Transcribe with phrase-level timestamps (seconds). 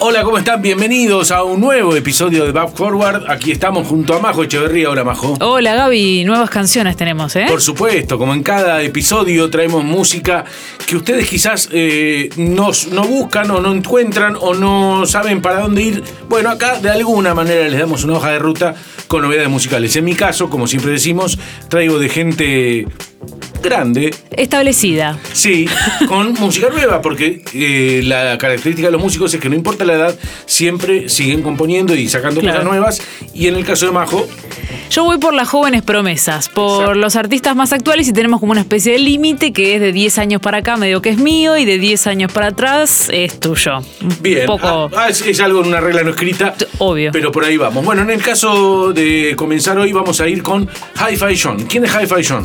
[0.00, 0.62] Hola, ¿cómo están?
[0.62, 3.28] Bienvenidos a un nuevo episodio de Back Forward.
[3.28, 4.90] Aquí estamos junto a Majo Echeverría.
[4.90, 5.36] Hola, Majo.
[5.40, 6.22] Hola, Gaby.
[6.24, 7.46] Nuevas canciones tenemos, ¿eh?
[7.48, 10.44] Por supuesto, como en cada episodio traemos música
[10.86, 15.82] que ustedes quizás eh, no, no buscan o no encuentran o no saben para dónde
[15.82, 16.04] ir.
[16.28, 18.76] Bueno, acá de alguna manera les damos una hoja de ruta
[19.08, 19.96] con novedades musicales.
[19.96, 22.86] En mi caso, como siempre decimos, traigo de gente
[23.62, 24.14] grande.
[24.30, 25.18] Establecida.
[25.32, 25.66] Sí,
[26.06, 29.94] con música nueva, porque eh, la característica de los músicos es que no importa la
[29.94, 32.58] edad, siempre siguen componiendo y sacando Claro.
[32.58, 33.02] cosas nuevas.
[33.34, 34.26] Y en el caso de Majo,
[34.90, 36.94] Yo voy por las jóvenes promesas, por Exacto.
[36.94, 40.18] los artistas más actuales y tenemos como una especie de límite que es de 10
[40.18, 43.78] años para acá, medio que es mío, y de 10 años para atrás es tuyo.
[44.00, 46.54] Un bien, poco ah, ah, es, es algo en una regla no escrita.
[46.78, 47.10] obvio.
[47.12, 47.84] Pero por ahí vamos.
[47.84, 50.62] Bueno, en el caso de comenzar hoy vamos a ir con
[50.96, 51.64] Hi-Fi John.
[51.68, 52.44] ¿Quién es Hi-Fi John?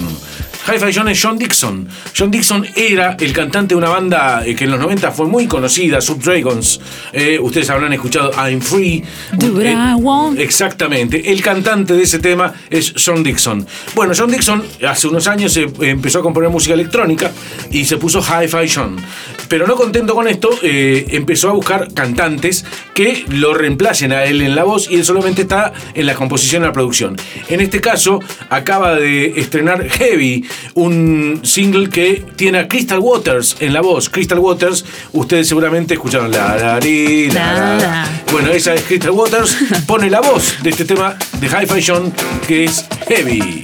[0.65, 1.87] Hi-Fi John es John Dixon.
[2.17, 5.45] John Dixon era el cantante de una banda eh, que en los 90 fue muy
[5.47, 6.79] conocida, Subdragons.
[7.11, 9.03] Eh, ustedes habrán escuchado I'm Free.
[9.33, 10.39] Do what Eh, I want.
[10.39, 11.31] Exactamente.
[11.31, 13.65] El cantante de ese tema es John Dixon.
[13.93, 17.31] Bueno, John Dixon hace unos años eh, empezó a componer música electrónica
[17.69, 18.95] y se puso Hi-Fi John.
[19.49, 22.63] Pero no contento con esto, eh, empezó a buscar cantantes
[22.95, 26.63] que lo reemplacen a él en la voz y él solamente está en la composición
[26.63, 27.17] y la producción.
[27.49, 28.19] En este caso,
[28.49, 30.45] acaba de estrenar Heavy,
[30.75, 34.09] un single que tiene a Crystal Waters en la voz.
[34.09, 36.79] Crystal Waters, ustedes seguramente escucharon la, la.
[38.31, 42.13] Bueno, esa es Crystal Waters, pone la voz de este tema de Hi-Fi John
[42.47, 43.63] que es Heavy.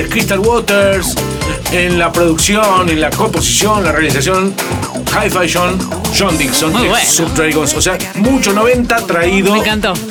[0.00, 1.14] Crystal Waters.
[1.70, 4.54] En la producción, en la composición, la realización,
[5.08, 5.78] Hi-Fi John,
[6.18, 7.10] John Dixon, Muy de bueno.
[7.10, 7.74] Subdragons.
[7.74, 9.54] O sea, mucho 90 traído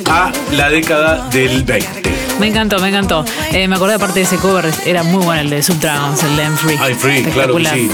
[0.08, 2.02] a la década del 20.
[2.38, 3.24] Me encantó, me encantó.
[3.52, 6.42] Eh, me acordé aparte de ese cover, era muy bueno el de Subdragons, el de
[6.42, 6.76] I'm Free.
[6.76, 7.90] I'm Free, claro que sí.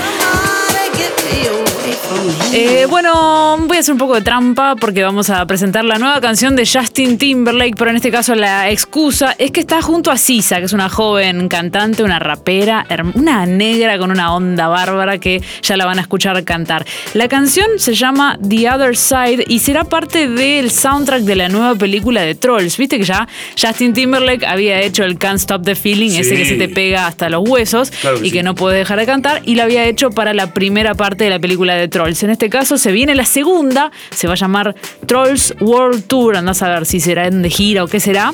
[2.53, 6.21] Eh, bueno, voy a hacer un poco de trampa porque vamos a presentar la nueva
[6.21, 10.17] canción de Justin Timberlake, pero en este caso la excusa es que está junto a
[10.17, 15.43] Sisa, que es una joven cantante, una rapera, una negra con una onda bárbara que
[15.63, 16.87] ya la van a escuchar cantar.
[17.15, 21.75] La canción se llama The Other Side y será parte del soundtrack de la nueva
[21.75, 22.79] película de Trolls.
[22.79, 23.29] Viste que ya
[23.61, 27.29] Justin Timberlake había hecho el Can't Stop the Feeling, ese que se te pega hasta
[27.29, 30.11] los huesos Claro que y que no puede dejar de cantar, y lo había hecho
[30.11, 31.98] para la primera parte de la película de Trolls.
[32.07, 36.63] En este caso se viene la segunda, se va a llamar Trolls World Tour, andás
[36.63, 38.33] a ver si será en de gira o qué será.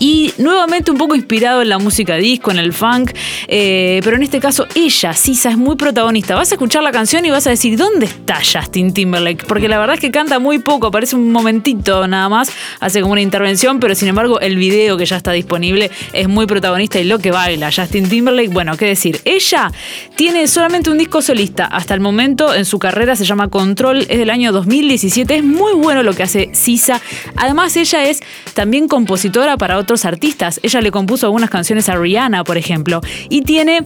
[0.00, 3.12] Y nuevamente un poco inspirado en la música disco, en el funk,
[3.48, 6.34] eh, pero en este caso ella, Sisa, es muy protagonista.
[6.34, 9.44] Vas a escuchar la canción y vas a decir, ¿dónde está Justin Timberlake?
[9.44, 12.50] Porque la verdad es que canta muy poco, aparece un momentito nada más,
[12.80, 16.46] hace como una intervención, pero sin embargo el video que ya está disponible es muy
[16.46, 19.70] protagonista y lo que baila Justin Timberlake, bueno, qué decir, ella
[20.16, 24.18] tiene solamente un disco solista hasta el momento en su carrera, se llama Control, es
[24.18, 27.02] del año 2017, es muy bueno lo que hace Sisa,
[27.36, 28.22] además ella es
[28.54, 33.42] también compositora para otros artistas, ella le compuso algunas canciones a Rihanna, por ejemplo, y
[33.42, 33.84] tiene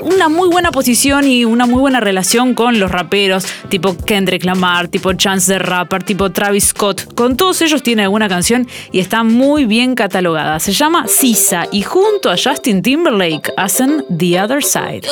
[0.00, 4.88] una muy buena posición y una muy buena relación con los raperos, tipo Kendrick Lamar,
[4.88, 7.14] tipo Chance the Rapper, tipo Travis Scott.
[7.14, 10.58] Con todos ellos tiene alguna canción y está muy bien catalogada.
[10.60, 15.02] Se llama Sisa y junto a Justin Timberlake hacen The Other Side.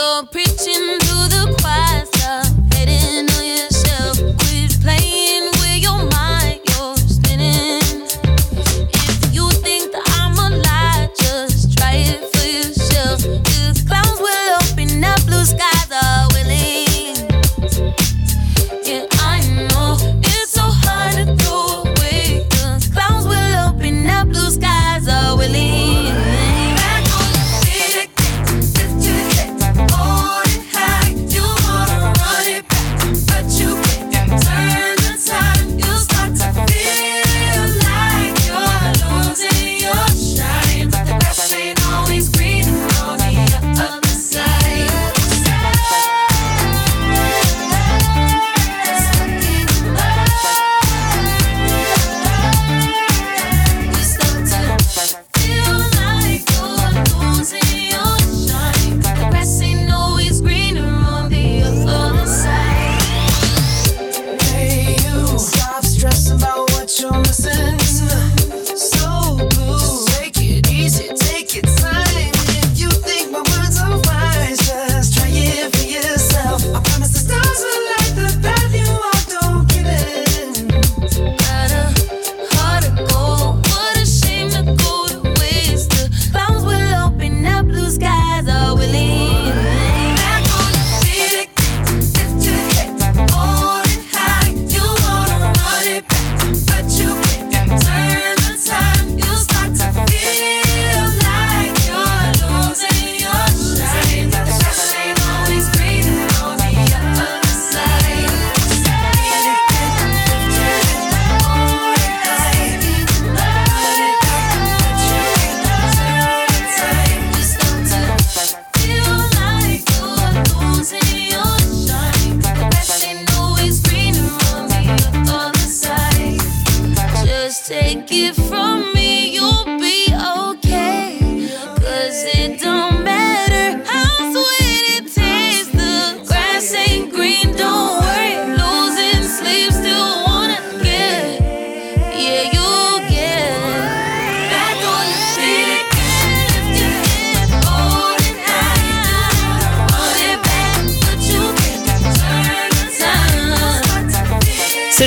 [127.70, 128.99] Take it from me,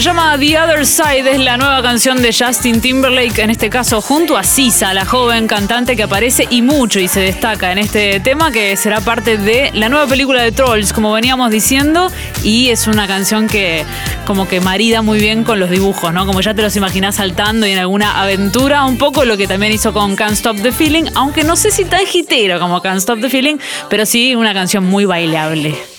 [0.04, 4.36] llama The Other Side, es la nueva canción de Justin Timberlake, en este caso junto
[4.36, 8.52] a Sisa, la joven cantante que aparece y mucho y se destaca en este tema
[8.52, 12.12] que será parte de la nueva película de Trolls, como veníamos diciendo,
[12.44, 13.86] y es una canción que
[14.28, 16.26] como que marida muy bien con los dibujos, ¿no?
[16.26, 19.72] Como ya te los imaginás saltando y en alguna aventura, un poco lo que también
[19.72, 23.22] hizo con Can't Stop the Feeling, aunque no sé si tan hitero como Can't Stop
[23.22, 23.56] the Feeling,
[23.90, 25.93] pero sí una canción muy bailable.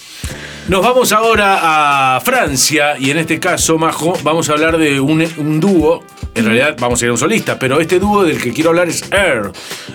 [0.67, 5.23] Nos vamos ahora a Francia y en este caso, Majo, vamos a hablar de un,
[5.37, 6.03] un dúo.
[6.35, 8.89] En realidad vamos a ir a un solista, pero este dúo del que quiero hablar
[8.89, 9.53] es Air.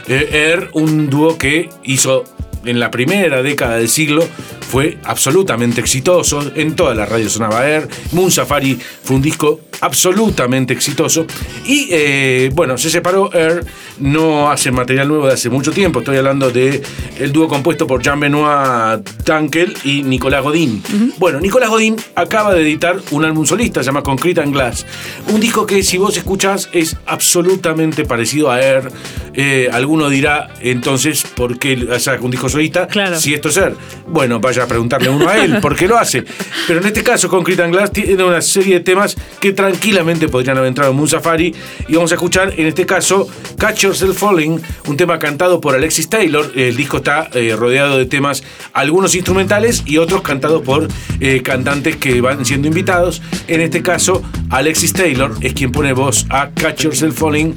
[0.07, 2.23] Eh, Air, un dúo que hizo
[2.65, 4.27] en la primera década del siglo
[4.69, 6.51] fue absolutamente exitoso.
[6.55, 7.87] En todas las radios sonaba Air.
[8.11, 11.25] Moon Safari fue un disco absolutamente exitoso.
[11.65, 13.65] Y eh, bueno, se separó Air.
[13.99, 15.99] No hace material nuevo de hace mucho tiempo.
[15.99, 16.81] Estoy hablando de
[17.17, 20.83] el dúo compuesto por Jean-Benoit Tankel y Nicolás Godín.
[21.17, 24.85] Bueno, Nicolás Godín acaba de editar un álbum solista, se llama Concrete and Glass.
[25.33, 28.91] Un disco que si vos escuchás es absolutamente parecido a Air.
[29.33, 32.87] Eh, alguno dirá entonces, ¿por qué saca un disco solista?
[32.87, 33.19] Claro.
[33.19, 33.75] Si esto es Air.
[34.07, 36.23] Bueno, vaya a preguntarle uno a él, ¿por qué lo hace?
[36.67, 40.57] Pero en este caso, Concrete and Glass tiene una serie de temas que tranquilamente podrían
[40.57, 41.53] haber entrado en Moon Safari.
[41.87, 43.27] Y vamos a escuchar, en este caso,
[43.57, 46.51] Catch Yourself Falling, un tema cantado por Alexis Taylor.
[46.55, 50.87] El disco está eh, rodeado de temas, algunos instrumentales y otros cantados por
[51.19, 53.21] eh, cantantes que van siendo invitados.
[53.47, 57.53] En este caso, Alexis Taylor es quien pone voz a Catch Yourself Falling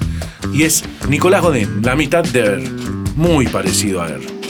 [0.53, 2.71] y es Nicolás Godin, la mitad de Air.
[3.17, 4.42] Muy parecido a Air.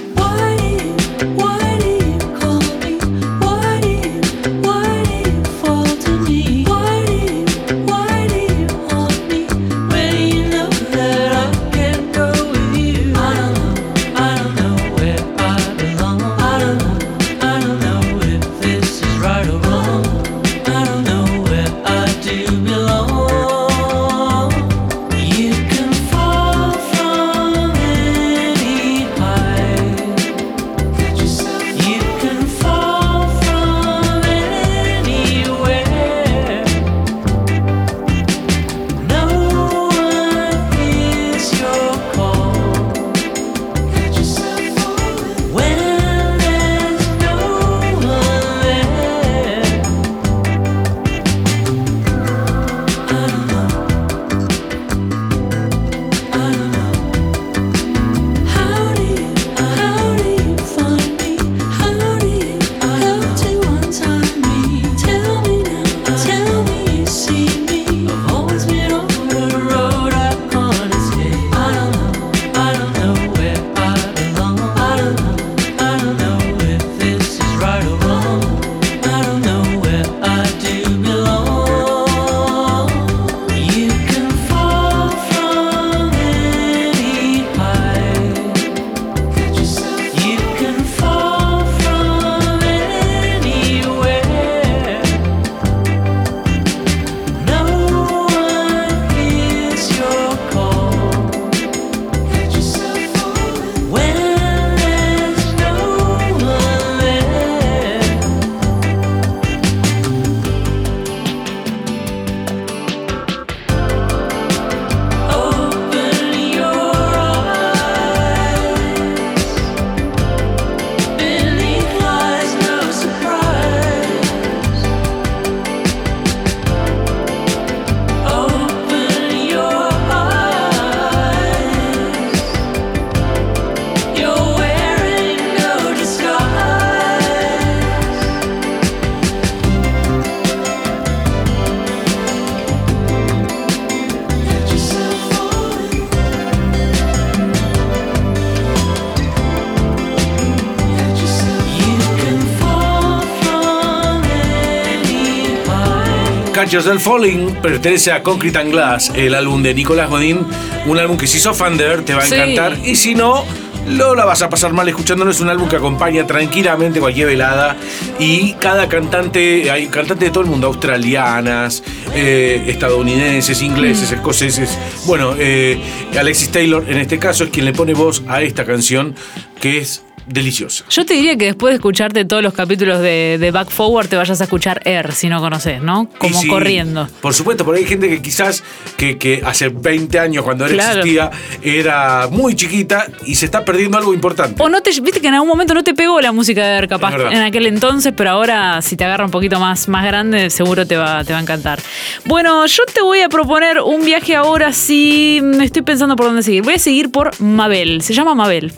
[156.72, 160.46] Yourself Falling pertenece a Concrete and Glass, el álbum de Nicolás Godín.
[160.86, 162.34] Un álbum que si sos fan de te va a Sí.
[162.34, 162.78] encantar.
[162.82, 163.44] Y si no,
[163.88, 165.30] lo la vas a pasar mal escuchándolo.
[165.30, 167.76] Es un álbum que acompaña tranquilamente cualquier velada.
[168.18, 171.82] Y cada cantante, hay cantantes de todo el mundo, australianas,
[172.14, 174.78] eh, estadounidenses, ingleses, escoceses.
[175.04, 175.78] Bueno, eh,
[176.18, 179.14] Alexis Taylor en este caso es quien le pone voz a esta canción
[179.60, 180.84] que es deliciosa.
[180.90, 184.16] Yo te diría que después de escucharte todos los capítulos de, de Back Forward te
[184.16, 186.08] vayas a escuchar Air si no conoces, ¿no?
[186.18, 187.08] Como corriendo.
[187.20, 188.62] Por supuesto, porque hay gente que quizás
[188.96, 191.00] que, que hace 20 años cuando Claro.
[191.00, 191.30] existía
[191.62, 194.62] era muy chiquita y se está perdiendo algo importante.
[194.62, 196.88] O no te, viste que en algún momento no te pegó la música de Air,
[196.88, 200.86] capaz en aquel entonces, pero ahora si te agarra un poquito más, más grande, seguro
[200.86, 201.80] te va, te va a encantar.
[202.24, 205.40] Bueno, yo te voy a proponer un viaje ahora sí.
[205.60, 206.62] Estoy pensando por dónde seguir.
[206.62, 208.02] Voy a seguir por Mabel.
[208.02, 208.72] Se llama Mabel.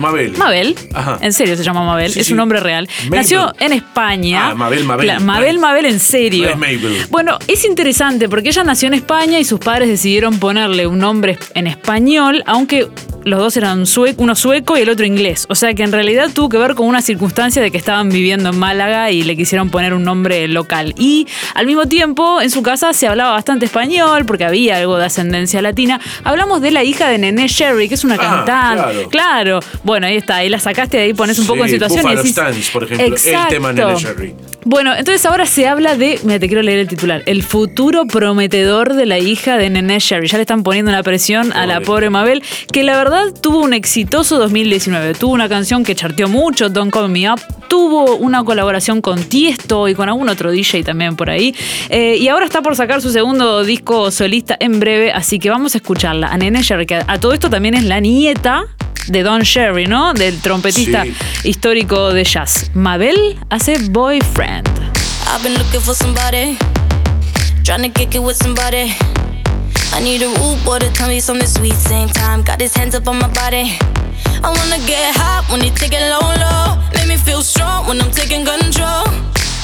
[0.00, 0.32] Mabel.
[0.36, 1.18] Mabel, Ajá.
[1.20, 2.32] en serio se llama Mabel, Sí, es sí.
[2.32, 2.88] un nombre real.
[3.04, 3.10] Mabel.
[3.20, 4.48] Nació en España.
[4.50, 5.20] Ah, Mabel, Mabel.
[5.20, 5.58] Mabel.
[5.58, 6.44] Mabel, en serio.
[6.44, 7.06] No es Mabel.
[7.10, 11.38] Bueno, es interesante porque ella nació en España y sus padres decidieron ponerle un nombre
[11.54, 12.88] en español, aunque
[13.24, 15.44] los dos eran sue- uno sueco y el otro inglés.
[15.50, 18.48] O sea que en realidad tuvo que ver con una circunstancia de que estaban viviendo
[18.48, 20.94] en Málaga y le quisieron poner un nombre local.
[20.96, 25.04] Y al mismo tiempo, en su casa se hablaba bastante español porque había algo de
[25.04, 26.00] ascendencia latina.
[26.24, 29.06] Hablamos de la hija de Nené Sherry, que es una Ah, cantante.
[29.10, 29.60] claro.
[29.60, 29.60] Claro.
[29.90, 30.36] Bueno, ahí está.
[30.36, 32.70] Ahí la sacaste ahí, pones un poco en situación Buffalo y decís.
[32.70, 34.36] Por ejemplo, el tema Nene Sherry.
[34.64, 38.94] Bueno, entonces ahora se habla de, mira, te quiero leer el titular, el futuro prometedor
[38.94, 40.28] de la hija de Nene Sherry.
[40.28, 41.86] Ya le están poniendo una presión a la Pobre.
[41.86, 42.42] pobre Mabel,
[42.72, 45.14] que la verdad tuvo un exitoso 2019.
[45.14, 47.40] Tuvo una canción que charteó mucho, Don't Call Me Up.
[47.66, 51.52] Tuvo una colaboración con Tiesto y con algún otro DJ también por ahí.
[51.88, 55.74] Eh, y ahora está por sacar su segundo disco solista en breve, así que vamos
[55.74, 56.28] a escucharla.
[56.28, 58.66] A Nene Sherry, que a todo esto también es la nieta
[59.10, 60.14] de Don Sherry, ¿no?
[60.14, 61.14] Del trompetista Sí.
[61.44, 62.70] histórico de jazz.
[62.74, 64.68] Mabel hace Boyfriend.
[65.26, 66.56] I've been looking for somebody,
[67.64, 68.94] trying to kick it with somebody.
[69.92, 71.74] I need a rude boy to tell me something sweet.
[71.74, 73.76] Same time, got his hands up on my body.
[74.42, 76.78] I wanna get hot when he take it low, low.
[76.94, 79.04] Make me feel strong when I'm taking control.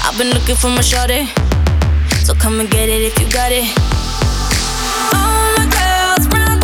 [0.04, 1.28] I've been looking for my shorty,
[2.24, 3.66] so come and get it if you got it.
[5.14, 6.55] All my girls round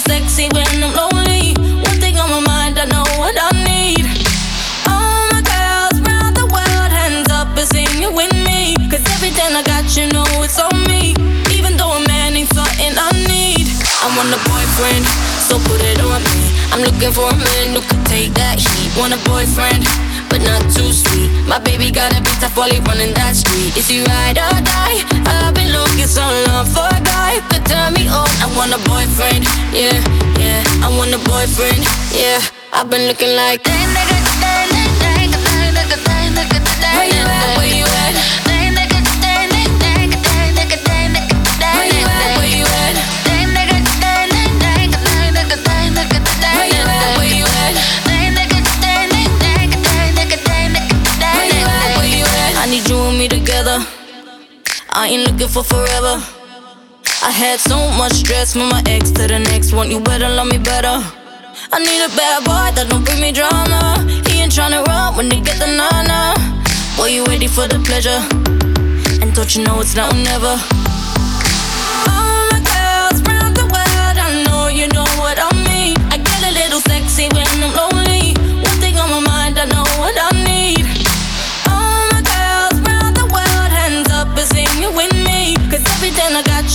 [0.00, 1.52] sexy when I'm lonely.
[1.84, 4.04] One thing on my mind, I know what I need.
[4.88, 8.76] All my girls round the world, hands up and sing it with me.
[8.88, 11.12] Cause everything I got, you know it's on me.
[11.52, 13.66] Even though a man ain't something I need.
[14.00, 15.04] I want a boyfriend,
[15.44, 16.40] so put it on me.
[16.72, 18.90] I'm looking for a man who could take that heat.
[18.96, 19.84] Want a boyfriend,
[20.30, 21.28] but not too sweet.
[21.50, 23.76] My baby got a tough while he running that street.
[23.76, 25.02] Is he ride or die?
[25.26, 28.30] I've been looking so long for a guy could turn me on.
[28.40, 29.44] I want a boyfriend,
[29.74, 29.98] yeah,
[30.38, 30.62] yeah.
[30.86, 31.82] I want a boyfriend,
[32.14, 32.40] yeah.
[32.72, 33.66] I've been looking like.
[36.96, 37.56] Where you at?
[37.58, 37.79] Where you
[54.92, 56.18] I ain't looking for forever.
[57.22, 59.90] I had so much stress from my ex to the next one.
[59.90, 60.98] You better love me better.
[61.72, 64.02] I need a bad boy that don't bring me drama.
[64.26, 66.34] He ain't tryna run when they get the nana.
[66.96, 68.18] Boy, you ready for the pleasure?
[69.22, 70.58] And don't you know it's now or never?
[72.10, 75.94] All my girls round the world, I know you know what I mean.
[76.10, 77.89] I get a little sexy when I'm lonely.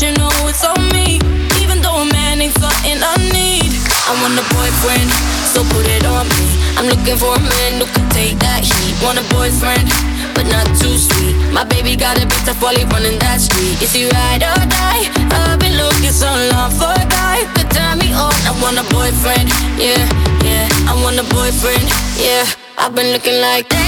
[0.02, 1.20] You know it's on me.
[1.64, 3.72] Even though a man ain't something I need.
[4.06, 5.10] I want a boyfriend,
[5.50, 6.46] so put it on me.
[6.75, 8.94] I'm looking for a man who can take that heat.
[9.00, 9.88] Want a boyfriend,
[10.36, 11.36] but not too sweet.
[11.56, 13.80] My baby got a bit tough while he running that street.
[13.82, 15.08] Is he ride or die?
[15.32, 18.36] I've been looking so long for a guy could turn me on.
[18.46, 19.48] I want a boyfriend,
[19.80, 20.04] yeah,
[20.44, 20.68] yeah.
[20.92, 21.88] I want a boyfriend,
[22.20, 22.44] yeah.
[22.78, 23.72] I've been looking like.
[23.72, 23.85] Where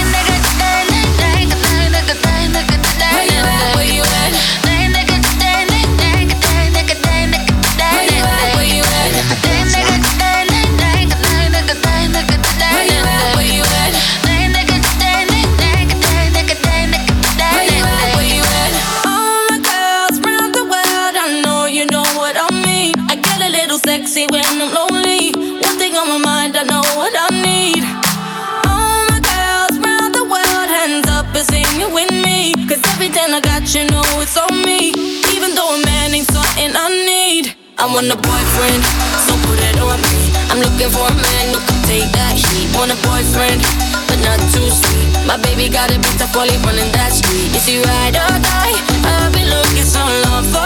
[37.98, 38.84] want a boyfriend,
[39.26, 40.30] so put it on me.
[40.54, 42.70] I'm looking for a man who can take that heat.
[42.78, 43.58] Want a boyfriend,
[44.06, 45.10] but not too sweet.
[45.26, 47.50] My baby got a bit tough while running that street.
[47.58, 48.78] Is he ride or die?
[49.02, 49.98] I've been looking so
[50.30, 50.57] long for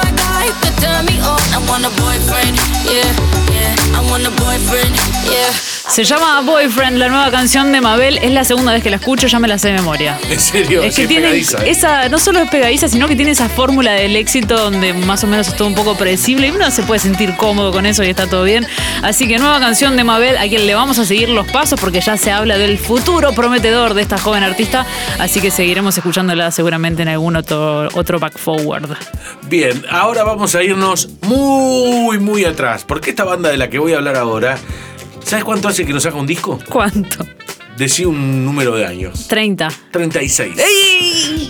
[5.92, 8.16] Se llama Boyfriend, la nueva canción de Mabel.
[8.22, 10.18] Es la segunda vez que la escucho, ya me la sé de memoria.
[10.30, 11.70] En serio, Es que sí, tiene pegadiza, ¿eh?
[11.70, 15.26] esa, no solo es pegadiza, sino que tiene esa fórmula del éxito donde más o
[15.26, 18.08] menos es todo un poco predecible y uno se puede sentir cómodo con eso y
[18.08, 18.66] está todo bien.
[19.02, 22.00] Así que nueva canción de Mabel, a quien le vamos a seguir los pasos porque
[22.00, 24.86] ya se habla del futuro prometedor de esta joven artista,
[25.18, 28.96] así que seguiremos escuchándola seguramente en algún otro, otro back forward.
[29.42, 32.82] Bien, ahora vamos a irnos muy, muy atrás.
[32.84, 34.56] Porque esta banda de la que voy a hablar ahora,
[35.24, 36.58] ¿sabes cuánto hace que nos saca un disco?
[36.68, 37.26] ¿Cuánto?
[37.76, 39.26] Decí un número de años.
[39.28, 39.68] 30.
[39.90, 40.52] 36.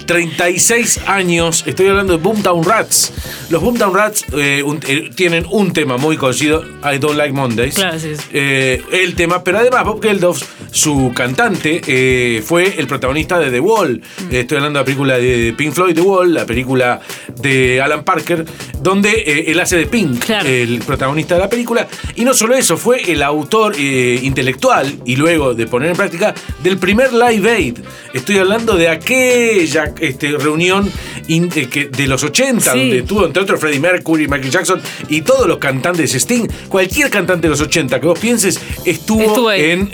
[0.07, 1.65] 36 años.
[1.67, 3.13] Estoy hablando de Boomtown Rats.
[3.51, 7.75] Los Boomtown Rats eh, un- eh, tienen un tema muy conocido, I Don't Like Mondays.
[7.75, 8.23] Claro, sí, sí.
[8.33, 13.61] Eh, el tema, pero además Bob Geldof su cantante, eh, fue el protagonista de The
[13.61, 14.01] Wall.
[14.31, 17.01] Eh, estoy hablando de la película de Pink Floyd, The Wall, la película
[17.41, 18.45] de Alan Parker,
[18.81, 20.49] donde eh, él hace de Pink, Claro.
[20.49, 21.87] el protagonista de la película.
[22.17, 26.35] Y no solo eso, fue el autor eh, intelectual y luego de poner en práctica
[26.63, 27.79] del primer Live Aid.
[28.15, 30.91] Estoy hablando de aquella este, reunión
[31.29, 32.79] in- eh, que- de los 80, Sí.
[32.79, 36.47] donde tuvo entre otros Freddie Mercury, Michael Jackson y todos los cantantes Sting.
[36.69, 39.91] Cualquier cantante de los 80 que vos pienses estuvo, en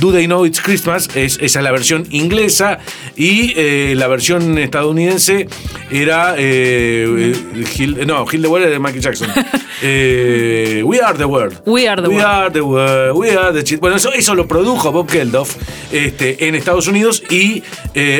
[0.00, 1.08] Do They Know It's Christmas.
[1.14, 2.78] Es, esa es la versión inglesa
[3.16, 5.48] y eh, la versión estadounidense
[5.90, 9.28] era eh, eh, Hill- no, Hill the World es de Michael Jackson.
[9.80, 11.60] Eh, We Are the World.
[11.64, 12.26] We Are the We World.
[12.28, 13.16] Are the World.
[13.16, 15.54] We Are the Chil- Bueno, eso, eso lo produjo Bob Geldof
[15.92, 17.62] este, en Estados Unidos y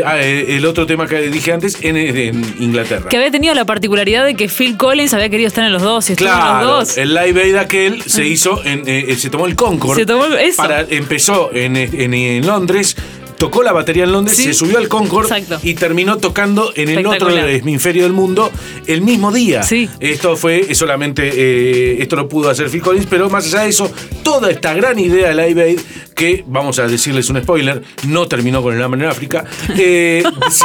[0.05, 3.09] ah, el otro tema que dije antes en, en Inglaterra.
[3.09, 6.09] Que había tenido la particularidad de que Phil Collins había querido estar en los dos
[6.11, 6.99] y en Claro, los dos.
[6.99, 8.85] el Live Aid aquel se hizo, en,
[9.19, 9.97] se tomó el Concorde.
[10.01, 10.57] Se tomó eso.
[10.63, 12.97] Para, empezó en, en- en Londres,
[13.39, 14.45] tocó la batería en Londres, Sí.
[14.45, 15.61] se subió al Concorde Exacto.
[15.67, 18.51] y terminó tocando en el otro hemisferio del mundo
[18.87, 19.63] el mismo día.
[19.63, 19.89] Sí.
[20.01, 23.89] Esto fue solamente, eh, esto lo pudo hacer Phil Collins, pero más allá de eso,
[24.25, 25.79] toda esta gran idea de Live Aid,
[26.19, 29.45] que vamos a decirles un spoiler, no terminó con el hambre en África.
[29.79, 30.23] eh,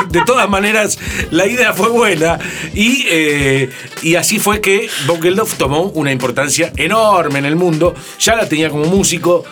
[0.10, 0.98] de todas maneras,
[1.32, 2.40] la idea fue buena
[2.74, 3.70] y, eh,
[4.02, 7.94] y así fue que Bob Geldof tomó una importancia enorme en el mundo.
[8.20, 9.46] Ya la tenía como músico,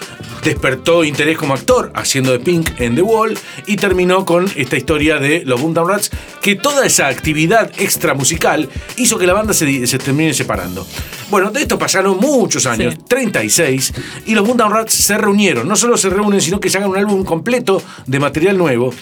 [0.44, 3.38] despertó interés como actor haciendo de Pink en The Wall
[3.68, 6.10] y terminó con esta historia de los Boomtown Rats,
[6.42, 10.88] que toda esa actividad extra musical hizo que la banda se, se termine separando.
[11.30, 13.02] Bueno, de esto pasaron muchos años, Sí.
[13.08, 13.94] 36,
[14.26, 15.68] y los Boomtown Rats se reunieron.
[15.68, 18.94] No solo se reúnen, sino que sacan un álbum completo de material nuevo.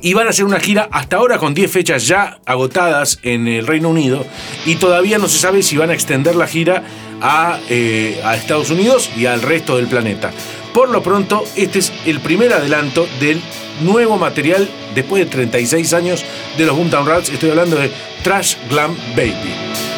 [0.00, 3.66] Y van a hacer una gira hasta ahora con 10 fechas ya agotadas en el
[3.66, 4.24] Reino Unido.
[4.64, 6.84] Y todavía no se sabe si van a extender la gira
[7.20, 10.30] a, eh, a Estados Unidos y al resto del planeta.
[10.72, 13.40] Por lo pronto, este es el primer adelanto del
[13.82, 16.24] nuevo material después de 36 años
[16.56, 17.30] de los Boomtown Rats.
[17.30, 17.90] Estoy hablando de
[18.22, 19.97] Trash Glam Baby.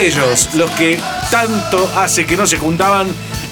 [0.00, 0.98] Ellos, los que
[1.30, 3.08] tanto hace que no se juntaban.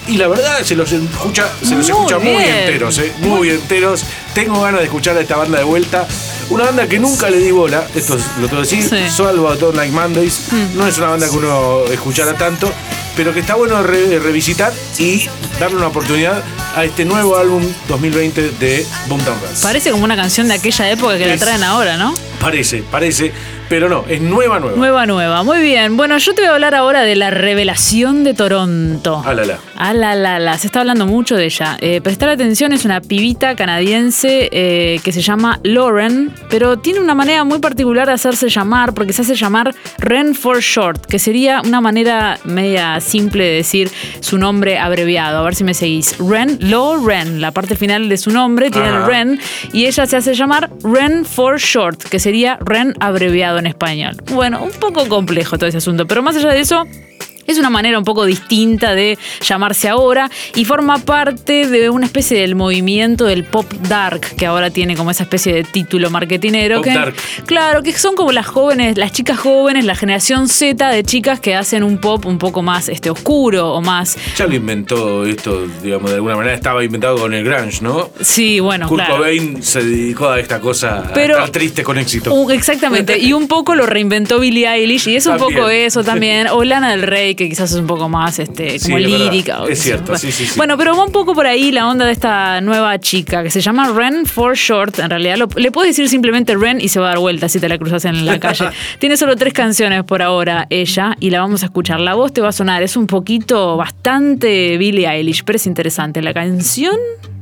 [0.09, 4.05] Y la verdad se los escucha, se los Muy escucha muy enteros, eh, muy enteros.
[4.35, 6.07] Tengo ganas de escuchar a esta banda de vuelta.
[6.49, 9.11] Una banda que nunca le di bola, esto es- lo tengo que decir, Sí.
[9.17, 10.43] salvo a Don't Like Mondays.
[10.77, 12.73] No es una banda que uno escuchara tanto,
[13.17, 15.29] pero que está bueno re- revisitar y
[15.59, 16.41] darle una oportunidad
[16.77, 19.61] a este nuevo álbum 2020 de Boomtown Rats.
[19.63, 22.15] Parece como una canción de aquella época que la traen ahora, ¿no?
[22.41, 23.33] Parece, parece,
[23.69, 24.77] pero no, es nueva, nueva.
[24.77, 25.43] Nueva, nueva.
[25.43, 25.97] Muy bien.
[25.97, 29.23] Bueno, yo te voy a hablar ahora de la revelación de Toronto.
[29.25, 29.59] Ah, la, la.
[29.77, 30.57] Ah, la, la, la.
[30.59, 31.77] Se está hablando mucho de ella.
[31.81, 37.15] Eh, prestar atención, es una pibita canadiense eh, que se llama Lauren, pero tiene una
[37.15, 41.61] manera muy particular de hacerse llamar, porque se hace llamar Ren for short, que sería
[41.63, 45.39] una manera media simple de decir su nombre abreviado.
[45.39, 46.17] A ver si me seguís.
[46.19, 49.07] Ren, Lauren, la parte final de su nombre tiene.
[49.07, 49.41] Ren,
[49.73, 54.17] y ella se hace llamar Ren for short, que sería Ren abreviado en español.
[54.33, 56.87] Bueno, un poco complejo todo ese asunto, pero más allá de eso.
[57.47, 62.41] Es una manera un poco distinta de llamarse ahora y forma parte de una especie
[62.41, 66.77] del movimiento del pop dark que ahora tiene como esa especie de título marketinero.
[66.77, 67.15] Pop que, dark.
[67.47, 71.55] Claro, que son como las jóvenes, las chicas jóvenes, la generación Z de chicas que
[71.55, 74.17] hacen un pop un poco más este, oscuro o más.
[74.37, 78.11] Ya lo inventó esto, digamos, de alguna manera estaba inventado con el grunge, ¿no?
[78.21, 79.17] Sí, bueno, Kurt claro.
[79.19, 82.51] Cobain se dedicó a esta cosa, Pero- a triste con éxito.
[82.51, 85.55] Exactamente, y un poco lo reinventó Billie Eilish y es un También.
[85.61, 88.87] poco eso también, o Lana del Rey que quizás es un poco más este Sí,
[88.87, 89.63] como es lírica.
[89.63, 90.19] o Es qué sé cierto, yo.
[90.19, 90.53] sí, sí, sí.
[90.57, 93.61] Bueno, pero va un poco por ahí la onda de esta nueva chica que se
[93.61, 97.07] llama Ren for Short, en realidad lo- le puedes decir simplemente Ren y se va
[97.07, 98.69] a dar vuelta si te la cruzas en la calle.
[98.99, 102.01] Tiene solo tres canciones por ahora ella y la vamos a escuchar.
[102.01, 106.23] La voz te va a sonar, es un poquito bastante Billie Eilish, pero es interesante.
[106.23, 106.97] La canción,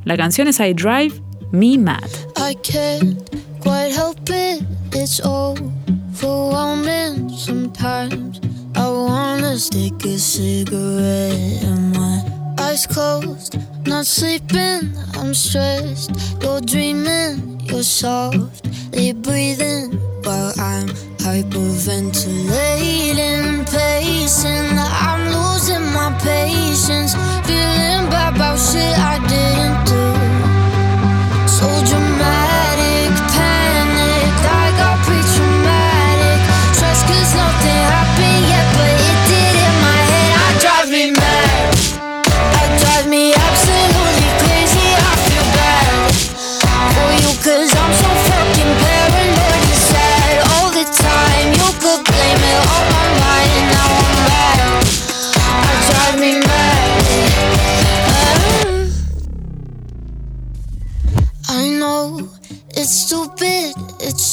[0.05, 1.15] la canción es I Drive
[1.53, 2.03] Me Mad.
[2.37, 3.19] I can't
[3.61, 4.63] quite help it.
[4.95, 8.41] It's overwhelming sometimes.
[8.77, 12.23] I wanna stick a cigarette in my
[12.59, 13.57] eyes closed.
[13.87, 16.11] Not sleeping, I'm stressed.
[16.43, 19.93] You're dreaming, you're softly breathing
[20.25, 20.89] while I'm
[21.25, 24.79] hyperventilating, pacing.
[24.79, 27.15] I'm losing my patience,
[27.47, 29.84] feeling bad about shit I didn't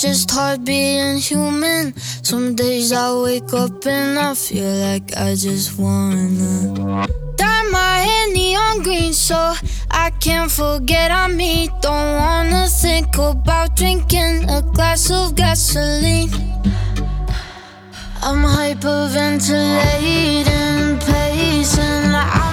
[0.02, 1.94] just hard being human.
[2.24, 8.34] Some days I wake up and I feel like I just wanna dye my hair
[8.34, 9.54] neon green so
[9.92, 11.70] I can't forget I'm me.
[11.84, 16.32] Don't wanna think about drinking a glass of gasoline.
[18.24, 22.16] I'm hyperventilating, pacing.
[22.16, 22.51] I'm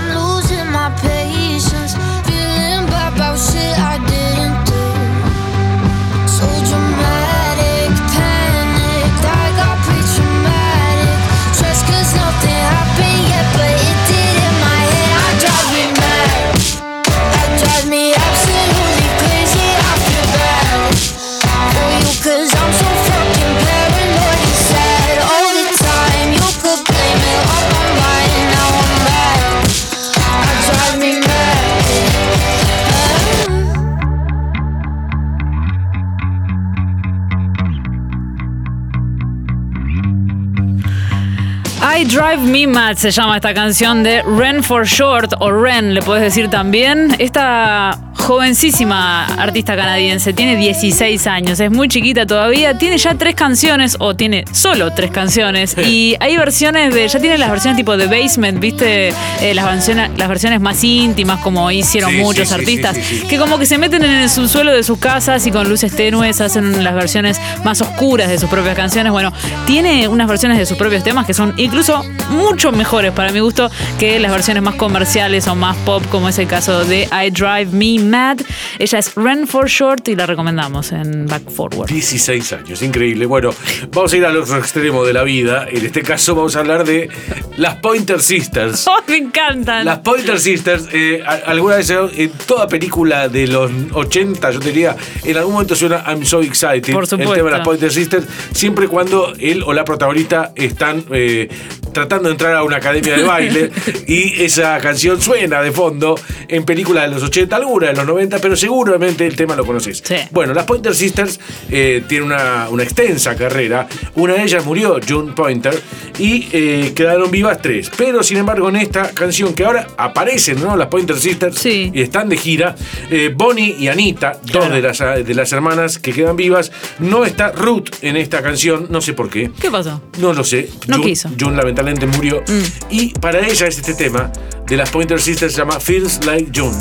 [42.19, 46.25] Drive Me Mad se llama esta canción de Ren for Short o Ren, le puedes
[46.25, 47.15] decir también.
[47.21, 47.97] Esta
[48.29, 54.15] jovencísima artista canadiense tiene 16 años, es muy chiquita todavía, tiene ya tres canciones o
[54.17, 58.61] tiene solo tres canciones y hay versiones de, ya tiene las versiones tipo de Basement,
[58.61, 63.23] viste, Eh, las, versiones, las versiones más íntimas como hicieron Sí, muchos sí, artistas, sí.
[63.31, 66.43] que como que se meten en el subsuelo de sus casas y con luces tenues
[66.43, 69.11] hacen las versiones más oscuras de sus propias canciones.
[69.11, 69.33] Bueno,
[69.67, 73.71] tiene unas versiones de sus propios temas que son incluso mucho mejores para mi gusto
[73.99, 77.69] que las versiones más comerciales o más pop, como es el caso de I Drive
[77.73, 78.18] Me Mad.
[78.19, 78.41] Mad.
[78.81, 81.89] Ella es Ren for Short y la recomendamos en Back Forward.
[81.89, 83.27] 16 años, increíble.
[83.27, 83.51] Bueno,
[83.93, 85.69] vamos a ir al otro extremo de la vida.
[85.71, 87.09] En este caso vamos a hablar de
[87.57, 88.87] las Pointer Sisters.
[88.89, 89.85] ¡Oh, me encantan!
[89.85, 95.37] Las Pointer Sisters, eh, alguna vez en toda película de los 80, yo diría, en
[95.37, 96.93] algún momento suena I'm so excited.
[96.93, 97.35] Por El supuesto.
[97.35, 101.49] tema de las Pointer Sisters, siempre y cuando él o la protagonista están eh,
[101.93, 103.71] tratando de entrar a una academia de baile
[104.07, 108.39] y esa canción suena de fondo en películas de los 80, alguna de los 90,
[108.39, 110.03] pero seguramente el tema lo conoces.
[110.05, 110.17] Sí.
[110.31, 111.39] Bueno, las Pointer Sisters
[111.71, 113.87] eh, tienen una, una extensa carrera.
[114.15, 115.81] Una de ellas murió, June Pointer,
[116.19, 117.91] y eh, quedaron vivas tres.
[117.97, 120.77] Pero sin embargo, en esta canción que ahora aparecen, ¿no?
[120.77, 121.91] Las Pointer Sisters Sí.
[121.95, 122.75] y están de gira,
[123.11, 124.75] eh, Bonnie y Anita, dos Claro.
[124.75, 129.01] de las, de las hermanas que quedan vivas, no está Ruth en esta canción, no
[129.01, 129.51] sé por qué.
[129.61, 130.01] ¿Qué pasó?
[130.19, 130.69] No lo sé.
[130.87, 131.29] No June, quiso.
[131.29, 131.37] Mm.
[131.41, 132.43] June lamentablemente murió.
[132.91, 134.33] Y para ella es este tema
[134.67, 136.77] de las Pointer Sisters, se llama Feels Like June.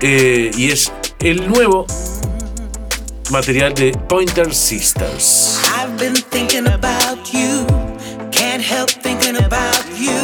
[0.00, 1.84] Eh, y es el nuevo
[3.30, 5.60] material de Pointer Sisters.
[5.74, 7.66] I've been thinking about you.
[8.30, 10.14] Can't help thinking about you.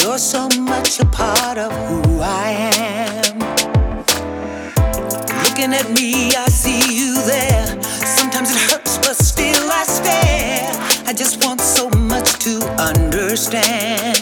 [0.00, 3.38] You're so much a part of who I am.
[5.44, 7.66] Looking at me, I see you there.
[8.16, 10.72] Sometimes it hurts, but still I stare.
[11.06, 14.17] I just want so much to understand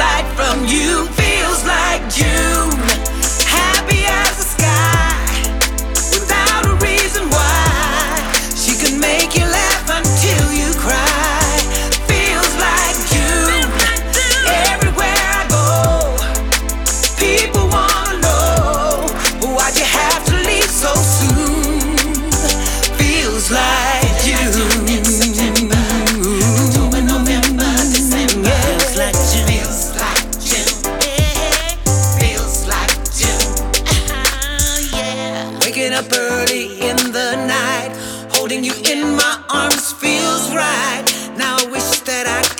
[0.00, 1.19] light from you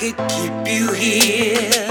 [0.01, 1.90] could keep you here.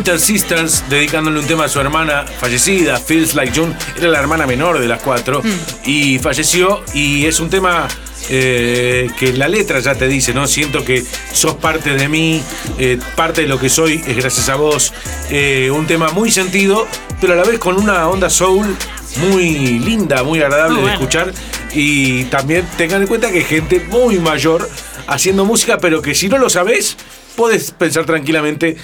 [0.00, 4.46] Pointer Sisters, dedicándole un tema a su hermana fallecida, Feels Like June, era la hermana
[4.46, 5.42] menor de las cuatro,
[5.84, 7.86] y falleció, y es un tema
[8.30, 10.46] eh, que la letra ya te dice, ¿no?
[10.46, 12.42] Siento que sos parte de mí,
[12.78, 14.94] eh, parte de lo que soy es gracias a vos.
[15.28, 16.88] Eh, un tema muy sentido,
[17.20, 18.74] pero a la vez con una onda soul
[19.16, 21.30] muy linda, muy agradable Muy de escuchar,
[21.74, 24.66] y también tengan en cuenta que hay gente muy mayor
[25.06, 26.96] haciendo música, pero que si no lo sabés,
[27.36, 28.76] podés pensar tranquilamente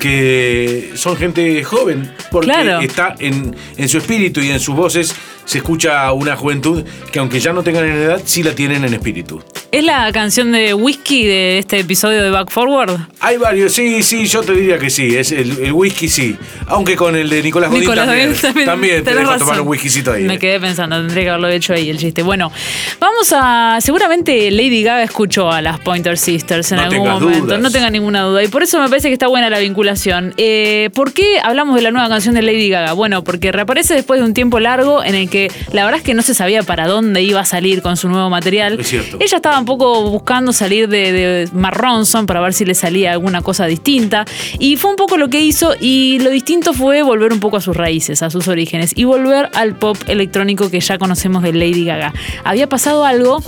[0.00, 2.80] que son gente joven, porque Claro.
[2.80, 5.14] está en, en su espíritu y en sus voces
[5.44, 8.94] se escucha una juventud que aunque ya no tengan en edad, sí la tienen en
[8.94, 9.42] espíritu.
[9.70, 12.96] ¿Es la canción de Whisky de este episodio de Back Forward?
[13.18, 16.36] Hay varios, sí, sí, yo te diría que sí, es el, el whisky sí,
[16.68, 20.12] aunque con el de Nicolás Godín Nicolás también, también, también te dejo tomar un whiskycito
[20.12, 20.22] ahí.
[20.22, 20.38] Me eh.
[20.38, 22.22] quedé pensando, tendría que haberlo hecho ahí el chiste.
[22.22, 22.52] Bueno,
[23.00, 23.78] vamos a.
[23.80, 27.44] Seguramente Lady Gaga escuchó a las Pointer Sisters en No algún momento.
[27.46, 27.60] dudas.
[27.60, 28.44] No tenga ninguna duda.
[28.44, 30.34] Y por eso me parece que está buena la vinculación.
[30.36, 32.92] Eh, ¿Por qué hablamos de la nueva canción de Lady Gaga?
[32.92, 35.33] Bueno, porque reaparece después de un tiempo largo en el que
[35.72, 38.30] la verdad es que no se sabía para dónde iba a salir con su nuevo
[38.30, 38.80] material.
[38.80, 39.18] Es cierto.
[39.20, 43.12] Ella estaba un poco buscando salir de, de Mark Ronson para ver si le salía
[43.12, 44.24] alguna cosa distinta.
[44.58, 45.74] Y fue un poco lo que hizo.
[45.80, 48.92] Y lo distinto fue volver un poco a sus raíces, a sus orígenes.
[48.96, 52.12] Y volver al pop electrónico que ya conocemos de Lady Gaga.
[52.44, 53.42] Había pasado algo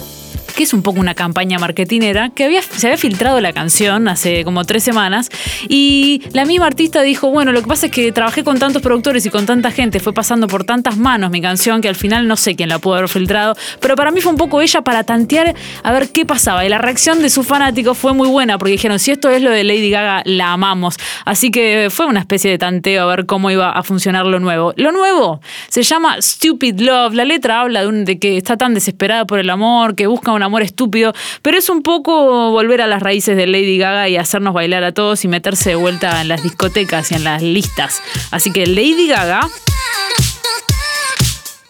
[0.57, 4.43] que es un poco una campaña marketinera, que había, se había filtrado la canción hace
[4.43, 5.29] como tres semanas
[5.69, 9.25] y la misma artista dijo, bueno, lo que pasa es que trabajé con tantos productores
[9.27, 12.37] y con tanta gente, fue pasando por tantas manos mi canción que al final no
[12.37, 15.55] sé quién la pudo haber filtrado, pero para mí fue un poco ella para tantear
[15.83, 18.99] a ver qué pasaba y la reacción de sus fanáticos fue muy buena porque dijeron,
[18.99, 20.97] si esto es lo de Lady Gaga, la amamos.
[21.27, 24.73] Así que fue una especie de tanteo a ver cómo iba a funcionar lo nuevo.
[24.77, 28.73] Lo nuevo se llama Stupid Love, la letra habla de, un- de que está tan
[28.75, 32.87] desesperada por el amor, que busca un amor estúpido, pero es un poco volver a
[32.87, 36.29] las raíces de Lady Gaga y hacernos bailar a todos y meterse de vuelta en
[36.29, 38.03] las discotecas y en las listas.
[38.31, 39.49] Así que Lady Gaga,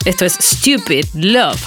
[0.05, 1.61] esto es Stupid Love.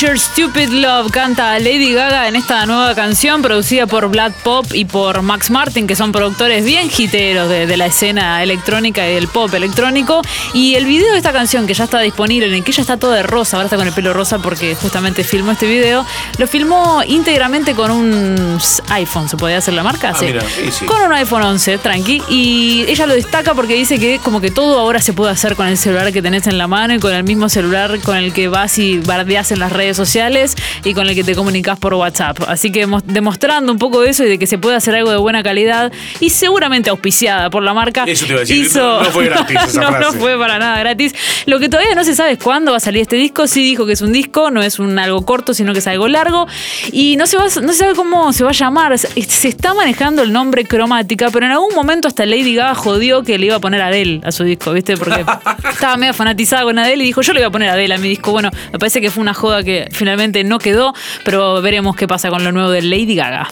[0.00, 4.84] Your Stupid Love canta Lady Gaga en esta nueva canción producida por Black Pop y
[4.84, 9.26] por Max Martin, que son productores bien jiteros de, de la escena electrónica y del
[9.26, 10.20] pop electrónico.
[10.52, 12.98] Y el video de esta canción, que ya está disponible, en el que ella está
[12.98, 16.04] toda de rosa, ahora está con el pelo rosa porque justamente filmó este video,
[16.36, 18.58] lo filmó íntegramente con un
[18.90, 20.12] iPhone, ¿se podía hacer la marca?
[20.14, 20.84] Ah, sí.
[20.84, 22.22] Con un iPhone 11, tranqui.
[22.28, 25.68] Y ella lo destaca porque dice que como que todo ahora se puede hacer con
[25.68, 28.48] el celular que tenés en la mano y con el mismo celular con el que
[28.48, 31.94] vas y bardeás en las redes redes sociales y con el que te comunicas por
[31.94, 32.38] WhatsApp.
[32.48, 35.10] Así que mos- demostrando un poco de eso y de que se puede hacer algo
[35.10, 38.04] de buena calidad y seguramente auspiciada por la marca.
[38.06, 41.14] Eso te iba a decir, hizo- no- fue gratis esa no, fue para nada gratis.
[41.46, 43.46] Lo que todavía no se sabe es cuándo va a salir este disco.
[43.46, 46.08] Sí dijo que es un disco, no es un algo corto, sino que es algo
[46.08, 46.46] largo.
[46.92, 48.98] Y no se, va, no se sabe cómo se va a llamar.
[48.98, 53.22] Se se está manejando el nombre cromática, pero en algún momento hasta Lady Gaga jodió
[53.22, 54.96] que le iba a poner Adele a su disco, ¿viste?
[54.96, 55.24] Porque
[55.70, 58.08] estaba medio fanatizada con Adele y dijo, yo le voy a poner Adele a mi
[58.08, 58.32] disco.
[58.32, 62.30] Bueno, me parece que fue una joda que finalmente no quedó, pero veremos qué pasa
[62.30, 63.48] con lo nuevo de Lady Gaga.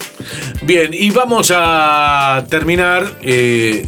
[0.61, 3.87] Bien, y vamos a terminar eh,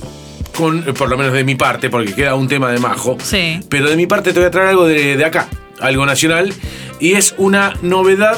[0.56, 3.18] con, por lo menos de mi parte, porque queda un tema de majo.
[3.22, 3.60] Sí.
[3.70, 5.48] Pero de mi parte te voy a traer algo de, de acá,
[5.80, 6.54] algo nacional,
[7.00, 8.38] y es una novedad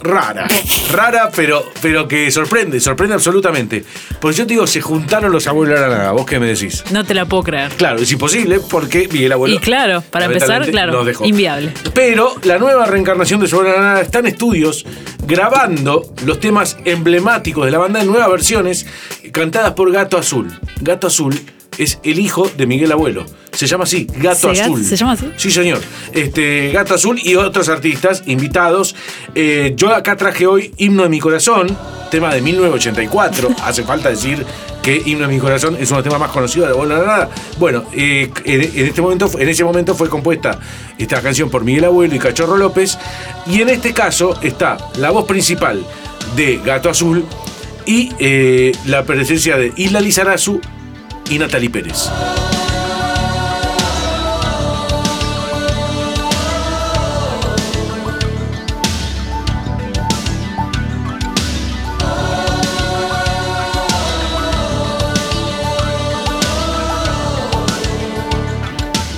[0.00, 0.46] rara.
[0.92, 3.84] Rara, pero, pero que sorprende, sorprende absolutamente.
[4.20, 6.12] Pues yo te digo, se juntaron los abuelos de la nada.
[6.12, 6.84] ¿Vos qué me decís?
[6.90, 7.72] No te la puedo creer.
[7.76, 9.54] Claro, es imposible porque Miguel Abuelo.
[9.54, 11.72] Y claro, para empezar, claro, inviable.
[11.94, 14.84] Pero la nueva reencarnación de Sobre la Nada está en estudios
[15.26, 18.86] grabando los temas emblemáticos de la banda en nuevas versiones
[19.32, 20.58] cantadas por Gato Azul.
[20.80, 21.38] Gato Azul
[21.78, 23.26] es el hijo de Miguel Abuelo.
[23.52, 24.84] Se llama así, Gato ¿Se- Azul.
[24.84, 25.30] se llama así?
[25.36, 25.80] Sí, señor.
[26.12, 28.94] Este, Gato Azul y otros artistas invitados.
[29.34, 31.76] Eh, yo acá traje hoy Himno de mi Corazón,
[32.10, 33.48] tema de 1984.
[33.64, 34.44] Hace falta decir
[34.82, 36.98] que Himno de mi Corazón es uno de los temas más conocidos de la Bola
[36.98, 37.30] Nada.
[37.58, 40.58] Bueno, eh, en, en este momento, en ese momento fue compuesta
[40.98, 42.98] esta canción por Miguel Abuelo y Cachorro López.
[43.46, 45.82] Y en este caso está la voz principal
[46.36, 47.24] de Gato Azul
[47.86, 50.60] y eh, la presencia de Isla Lizarazu
[51.30, 52.10] y Natalie Pérez.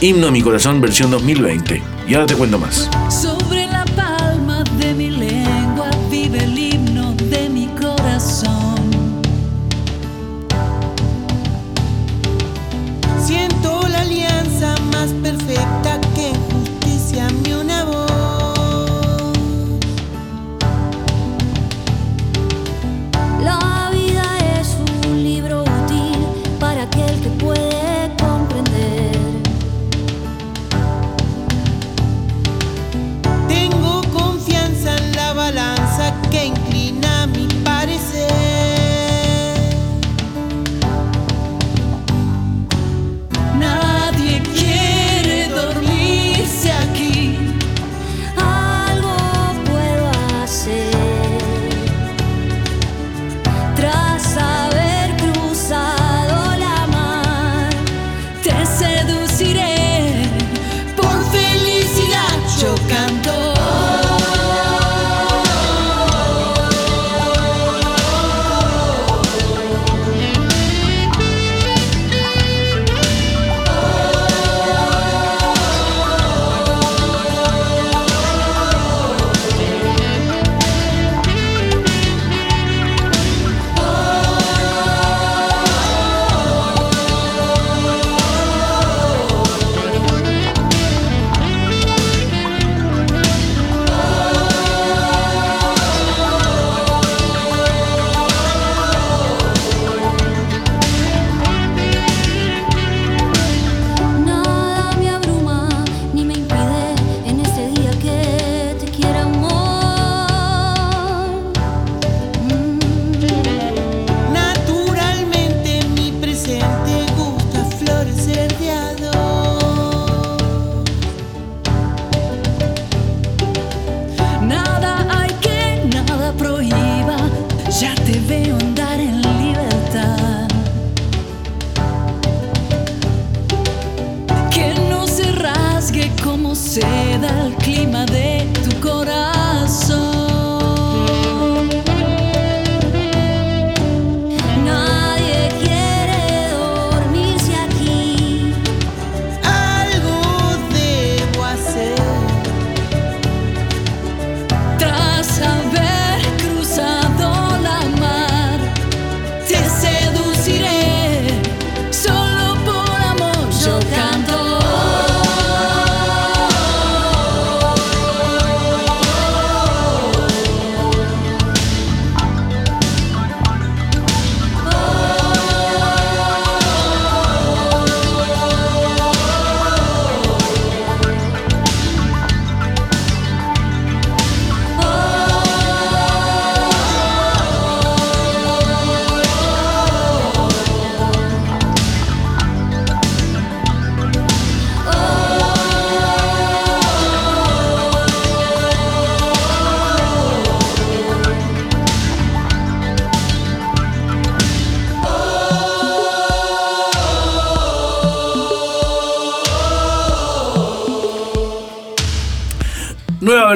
[0.00, 1.82] Himno de mi corazón, versión 2020.
[2.06, 2.88] Y ahora te cuento más.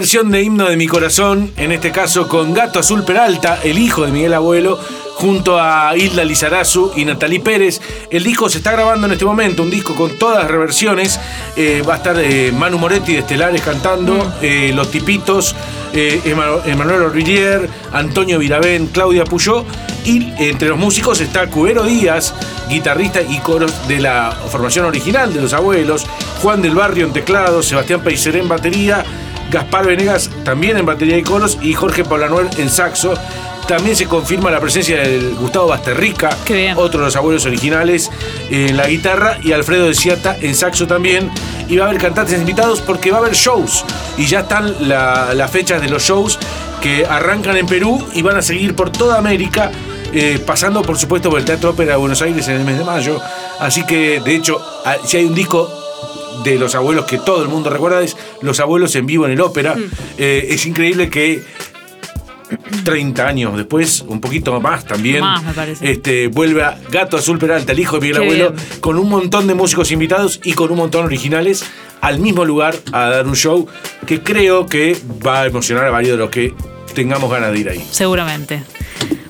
[0.03, 4.05] Versión de Himno de mi Corazón, en este caso con Gato Azul Peralta, el hijo
[4.05, 4.77] de Miguel Abuelo,
[5.15, 7.81] junto a Hilda Lizarazu y Natalie Pérez.
[8.11, 11.21] El disco se está grabando en este momento, un disco con todas las reversiones.
[11.57, 15.55] Eh, va a estar eh, Manu Moretti de Estelares cantando, eh, Los Tipitos,
[15.95, 19.65] Ema- Emanuel Orvillier, Antonio Viravén, Claudia Puyó.
[20.05, 22.35] Y entre los músicos está Cubero Díaz,
[22.69, 26.05] guitarrista y coros de la formación original de los abuelos,
[26.43, 29.05] Juan del Barrio en teclado, Sebastián Peiseré en batería,
[29.51, 33.15] Gaspar Venegas también en batería y coros y Jorge Paulanuel en saxo.
[33.69, 36.31] También se confirma la presencia del Gustavo Basterrica,
[36.77, 38.11] otro de los abuelos originales,
[38.51, 41.31] en la guitarra y Alfredo de Ciata en saxo también.
[41.69, 43.85] Y va a haber cantantes invitados porque va a haber shows.
[44.19, 46.39] Y ya están la- las fechas de los shows
[46.81, 49.71] que arrancan en Perú y van a seguir por toda América,
[50.13, 52.85] eh, pasando por supuesto por el Teatro Ópera de Buenos Aires en el mes de
[52.85, 53.21] mayo.
[53.61, 55.73] Así que de hecho, a- si hay un disco
[56.45, 59.41] de los abuelos que todo el mundo recuerda es Los abuelos en vivo en el
[59.41, 59.75] ópera.
[59.75, 59.91] Mm.
[60.19, 61.43] Eh, es increíble que
[62.85, 65.91] 30 años después, un poquito más también, Más, me parece.
[65.91, 68.65] este, vuelve a Gato Azul Peralta, el hijo de Miguel Qué Abuelo, bien.
[68.81, 71.65] con un montón de músicos invitados y con un montón originales
[72.01, 73.67] al mismo lugar a dar un show
[74.07, 76.53] que creo que va a emocionar a varios de los que
[76.95, 77.87] tengamos ganas de ir ahí.
[77.91, 78.63] Seguramente.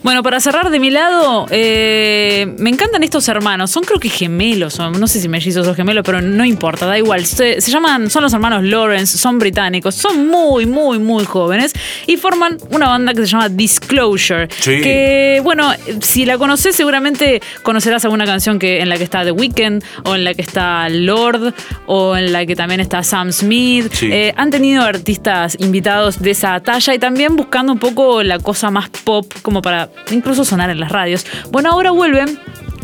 [0.02, 3.70] Bueno, para cerrar de mi lado, eh, me encantan estos hermanos.
[3.70, 6.98] Son creo que gemelos, son, no sé si mellizos o gemelos, pero no importa, da
[6.98, 7.24] igual.
[7.24, 11.72] Se, se llaman, son los hermanos Lawrence, son británicos, son muy, muy, muy jóvenes
[12.06, 14.48] y forman una banda que se llama Disclosure.
[14.58, 14.80] Sí.
[14.80, 15.70] Que, bueno,
[16.00, 20.16] si la conoces, seguramente conocerás alguna canción que, en la que está The Weeknd, o
[20.16, 21.54] en la que está Lord,
[21.86, 23.92] o en la que también está Sam Smith.
[23.92, 24.10] Sí.
[24.10, 28.70] Eh, han tenido artistas invitados de esa talla y también buscando un poco la cosa
[28.70, 31.26] más pop como para incluso sonar en las radios.
[31.50, 32.38] Bueno, ahora vuelven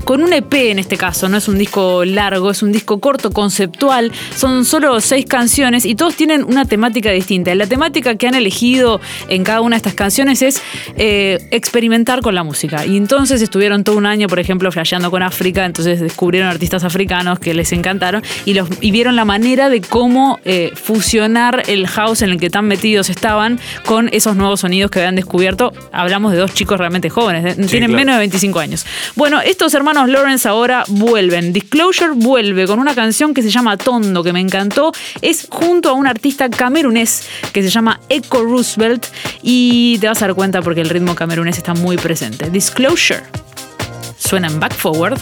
[0.09, 3.31] con un EP en este caso, no es un disco largo, es un disco corto,
[3.31, 7.55] conceptual, son solo seis canciones y todos tienen una temática distinta.
[7.55, 10.63] La temática que han elegido en cada una de estas canciones es
[10.97, 12.87] eh, experimentar con la música.
[12.87, 17.39] Y entonces estuvieron todo un año, por ejemplo, flasheando con África, entonces descubrieron artistas africanos
[17.39, 22.23] que les encantaron y, los, y vieron la manera de cómo eh, fusionar el house
[22.23, 25.75] en el que tan metidos estaban con esos nuevos sonidos que habían descubierto.
[25.93, 27.93] Hablamos de dos chicos realmente jóvenes, tienen claro.
[27.93, 28.87] menos de 25 años.
[29.15, 31.53] Bueno, estos hermanos Lawrence ahora vuelven.
[31.53, 34.93] Disclosure vuelve con una canción que se llama Tondo, que me encantó.
[35.23, 39.07] Es junto a un artista camerunés que se llama Echo Roosevelt
[39.43, 42.51] y te vas a dar cuenta porque el ritmo camerunés está muy presente.
[42.51, 43.23] Disclosure.
[44.19, 45.19] Suena en back forward.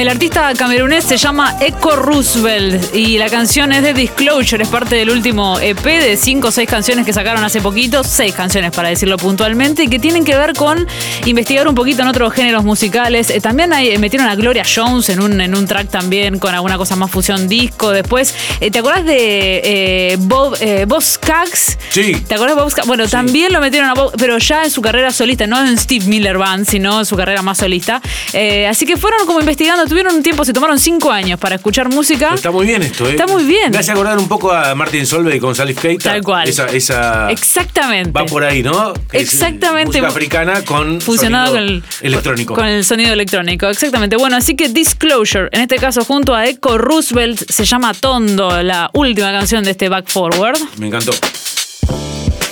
[0.00, 4.94] El artista camerunés se llama Echo Roosevelt y la canción es de Disclosure, es parte
[4.94, 8.88] del último EP de cinco o seis canciones que sacaron hace poquito, seis canciones para
[8.88, 10.86] decirlo puntualmente, y que tienen que ver con
[11.26, 13.28] investigar un poquito en otros géneros musicales.
[13.28, 16.78] Eh, también hay- metieron a Gloria Jones en un, en un track también con alguna
[16.78, 17.90] cosa más fusión disco.
[17.90, 21.76] Después, eh, ¿te acordás de eh, Bob, eh, Bob Skaggs?
[21.90, 22.14] Sí.
[22.26, 22.88] ¿Te acuerdas de Bob Skaggs?
[22.88, 26.06] Bueno, también lo metieron a Bob, pero ya en su carrera solista, no en Steve
[26.06, 28.00] Miller Band, sino en su carrera más solista.
[28.32, 31.88] Eh, así que fueron como investigando, tuvieron un tiempo, se tomaron cinco años para escuchar
[31.88, 32.32] música.
[32.32, 33.10] Está muy bien esto, ¿eh?
[33.10, 33.72] Está muy bien.
[33.72, 36.10] Me hace acordar un poco a Martin Solveig con Salif Keita.
[36.12, 36.48] Tal cual.
[36.48, 38.12] Esa, esa Exactamente.
[38.12, 38.94] va por ahí, ¿no?
[39.10, 39.86] Que es, Exactamente.
[39.88, 42.54] música africana con Fusionado con el, electrónico.
[42.54, 44.16] Con el sonido electrónico, exactamente.
[44.16, 48.90] Bueno, así que Disclosure, en este caso junto a Echo Roosevelt, se llama Tondo, la
[48.94, 50.58] última canción de este Back Forward.
[50.78, 51.10] Me encantó.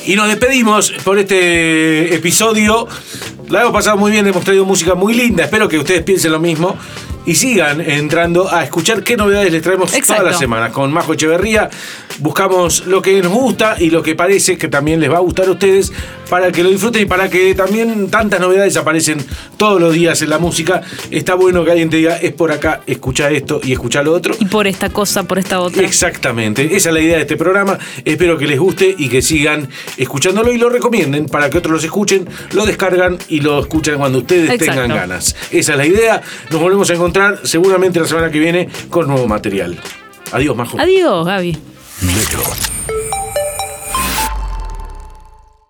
[0.05, 2.89] Y nos despedimos por este episodio.
[3.49, 5.45] La hemos pasado muy bien, hemos traído música muy linda.
[5.45, 6.77] Espero que ustedes piensen lo mismo.
[7.29, 10.23] Y sigan entrando a escuchar qué novedades les traemos Exacto.
[10.23, 10.73] todas las semanas.
[10.73, 11.69] Con Majo Echeverría
[12.21, 15.47] buscamos lo que nos gusta y lo que parece que también les va a gustar
[15.47, 15.93] a ustedes
[16.31, 19.19] para que lo disfruten y para que también tantas novedades aparecen
[19.59, 20.81] todos los días en la música.
[21.11, 24.35] Está bueno que alguien te diga, es por acá, escucha esto y escucha lo otro.
[24.39, 25.83] Y por esta cosa, por esta otra.
[25.83, 27.79] Exactamente, esa es la idea de este programa.
[28.07, 29.69] Espero que les guste y que sigan
[29.99, 34.19] escuchándolo y lo recomienden para que otros los escuchen, lo descargan y lo escuchan cuando
[34.19, 34.81] ustedes Exacto.
[34.81, 35.37] tengan ganas.
[35.51, 36.23] Esa es la idea.
[36.51, 39.79] Nos volvemos a encontrar seguramente la semana que viene con nuevo material.
[40.33, 40.79] Adiós, Majo.
[40.79, 41.59] Adiós, Gaby.
[42.03, 42.43] Metro